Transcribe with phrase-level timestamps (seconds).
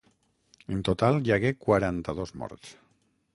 [0.75, 2.73] En total, hi hagué quaranta-dos morts.